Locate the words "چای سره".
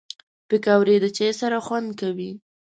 1.17-1.57